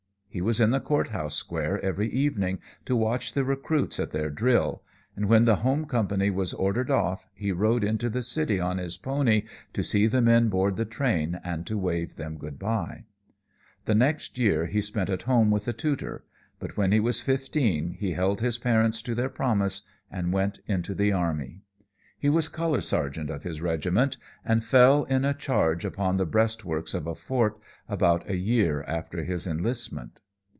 [0.33, 4.29] He was in the court house square every evening to watch the recruits at their
[4.29, 4.81] drill,
[5.13, 8.95] and when the home company was ordered off he rode into the city on his
[8.95, 9.43] pony
[9.73, 13.03] to see the men board the train and to wave them good by.
[13.83, 16.23] The next year he spent at home with a tutor,
[16.61, 20.95] but when he was fifteen he held his parents to their promise and went into
[20.95, 21.59] the army.
[22.17, 24.15] He was color sergeant of his regiment
[24.45, 27.59] and fell in a charge upon the breastworks of a fort
[27.89, 30.21] about a year after his enlistment.